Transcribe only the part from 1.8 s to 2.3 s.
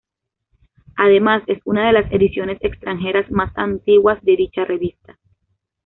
de las